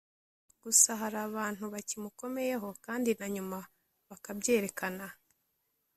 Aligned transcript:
gusa 0.61 0.89
hari 1.01 1.17
abari 1.25 1.63
bakimukomeyeho 1.73 2.69
kandi 2.85 3.09
na 3.19 3.27
nyuma 3.35 3.57
bakabyerekana. 4.09 5.05